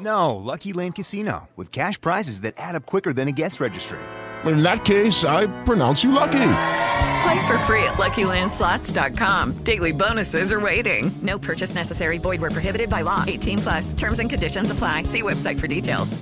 No, 0.00 0.36
Lucky 0.36 0.72
Land 0.72 0.94
Casino, 0.94 1.48
with 1.56 1.72
cash 1.72 2.00
prizes 2.00 2.42
that 2.42 2.54
add 2.56 2.74
up 2.74 2.86
quicker 2.86 3.12
than 3.12 3.28
a 3.28 3.32
guest 3.32 3.60
registry. 3.60 3.98
In 4.44 4.62
that 4.62 4.84
case, 4.84 5.24
I 5.24 5.46
pronounce 5.64 6.04
you 6.04 6.12
lucky. 6.12 6.50
Play 7.22 7.46
for 7.46 7.58
free 7.66 7.82
at 7.82 7.94
LuckyLandSlots.com. 7.94 9.64
Daily 9.64 9.92
bonuses 9.92 10.52
are 10.52 10.60
waiting. 10.60 11.10
No 11.22 11.38
purchase 11.38 11.74
necessary. 11.74 12.18
Void 12.18 12.40
where 12.40 12.50
prohibited 12.50 12.88
by 12.88 13.02
law. 13.02 13.24
18 13.26 13.58
plus. 13.58 13.92
Terms 13.94 14.20
and 14.20 14.30
conditions 14.30 14.70
apply. 14.70 15.04
See 15.04 15.22
website 15.22 15.58
for 15.58 15.66
details. 15.66 16.16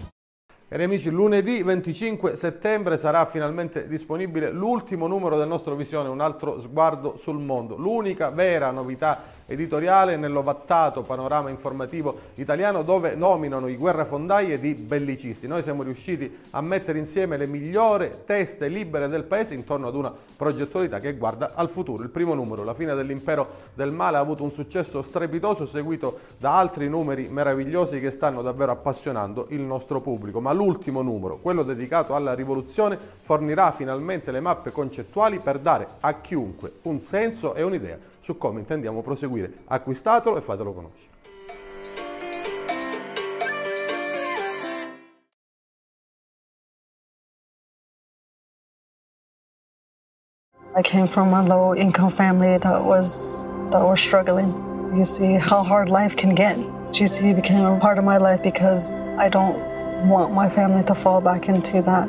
Cari 0.69 0.83
amici, 0.83 1.11
lunedì 1.11 1.62
25 1.62 2.34
settembre 2.34 2.97
sarà 2.97 3.25
finalmente 3.27 3.87
disponibile 3.87 4.50
l'ultimo 4.50 5.06
numero 5.06 5.39
del 5.39 5.47
nostro 5.47 5.77
Visione, 5.77 6.09
un 6.09 6.20
altro 6.20 6.61
sguardo 6.61 7.17
sul 7.17 7.39
mondo. 7.39 7.77
L'unica 7.77 8.31
vera 8.31 8.72
novità 8.72 9.22
editoriale 9.47 10.16
nell'ovattato 10.16 11.02
panorama 11.02 11.50
informativo 11.50 12.19
italiano 12.34 12.83
dove 12.83 13.14
nominano 13.14 13.69
i 13.69 13.77
guerrafondai 13.77 14.58
di 14.58 14.75
bellicisti. 14.75 15.47
Noi 15.47 15.62
siamo 15.62 15.83
riusciti 15.83 16.38
a 16.50 16.61
mettere 16.61 16.98
insieme 16.98 17.36
le 17.36 17.47
migliori 17.47 18.11
teste 18.25 18.69
libere 18.69 19.08
del 19.08 19.25
paese 19.25 19.55
intorno 19.55 19.86
ad 19.88 19.94
una 19.94 20.12
progettualità 20.36 20.98
che 20.98 21.14
guarda 21.14 21.53
al 21.55 21.70
futuro. 21.70 22.03
Il 22.03 22.11
primo 22.11 22.34
numero, 22.34 22.64
La 22.64 22.75
fine 22.75 22.94
dell'impero 22.94 23.48
del 23.75 23.92
male, 23.92 24.16
ha 24.16 24.20
avuto 24.20 24.42
un 24.42 24.50
successo 24.50 25.03
strepitoso 25.03 25.66
seguito 25.66 26.20
da 26.38 26.58
altri 26.58 26.88
numeri 26.88 27.28
meravigliosi 27.28 28.00
che 28.00 28.10
stanno 28.10 28.42
davvero 28.42 28.72
appassionando 28.72 29.47
il 29.50 29.60
nostro 29.60 30.00
pubblico. 30.00 30.41
Ma 30.41 30.53
l'ultimo 30.53 31.03
numero, 31.03 31.38
quello 31.38 31.62
dedicato 31.62 32.14
alla 32.14 32.34
rivoluzione, 32.34 32.98
fornirà 33.20 33.70
finalmente 33.70 34.31
le 34.33 34.41
mappe 34.41 34.72
concettuali 34.72 35.38
per 35.38 35.58
dare 35.58 35.86
a 36.00 36.20
chiunque 36.20 36.72
un 36.83 37.00
senso 37.00 37.55
e 37.55 37.62
un'idea 37.62 38.14
su 38.27 38.36
come 38.38 38.58
intendiamo 38.58 39.02
proseguire. 39.02 39.52
Acquistatelo 39.66 40.36
e 40.36 40.41
fatelo 40.41 40.72
conoscere. 40.72 41.14
I 50.74 50.82
came 50.82 51.06
from 51.06 51.32
a 51.32 51.42
low 51.42 51.74
income 51.74 52.10
family 52.10 52.58
that 52.58 52.84
was 52.84 53.44
that 53.70 53.82
was 53.82 54.00
struggling. 54.00 54.52
You 54.92 55.04
see 55.04 55.38
how 55.38 55.62
hard 55.62 55.88
life 55.88 56.16
can 56.16 56.34
get. 56.34 56.56
GC 56.91 57.32
became 57.32 57.64
a 57.64 57.78
part 57.78 57.97
of 57.97 58.04
my 58.04 58.19
life 58.19 58.42
because 58.42 58.92
I 59.16 59.28
don't 59.28 59.56
want 60.08 60.34
my 60.34 60.48
family 60.50 60.82
to 60.84 60.94
fall 60.94 61.20
back 61.20 61.48
into 61.48 61.80
that. 61.82 62.08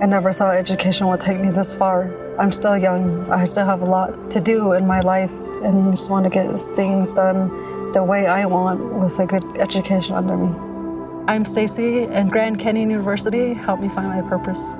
I 0.00 0.06
never 0.06 0.32
thought 0.32 0.56
education 0.56 1.06
would 1.08 1.20
take 1.20 1.38
me 1.38 1.50
this 1.50 1.74
far. 1.74 2.08
I'm 2.40 2.52
still 2.52 2.78
young. 2.78 3.30
I 3.30 3.44
still 3.44 3.66
have 3.66 3.82
a 3.82 3.84
lot 3.84 4.30
to 4.30 4.40
do 4.40 4.72
in 4.72 4.86
my 4.86 5.00
life 5.00 5.30
and 5.62 5.92
just 5.92 6.10
want 6.10 6.24
to 6.24 6.30
get 6.30 6.50
things 6.74 7.12
done 7.12 7.92
the 7.92 8.02
way 8.02 8.26
I 8.26 8.46
want 8.46 8.94
with 8.94 9.18
a 9.18 9.26
good 9.26 9.44
education 9.58 10.14
under 10.14 10.38
me. 10.38 10.48
I'm 11.28 11.44
Stacy 11.44 12.04
and 12.04 12.32
Grand 12.32 12.58
Canyon 12.58 12.88
University 12.88 13.52
helped 13.52 13.82
me 13.82 13.90
find 13.90 14.08
my 14.08 14.26
purpose. 14.26 14.72